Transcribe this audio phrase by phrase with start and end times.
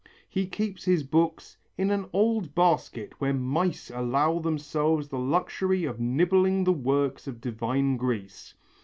[0.27, 5.99] He keeps his books "in an old basket where mice allow themselves the luxury of
[5.99, 8.55] nibbling the works of divine Greece."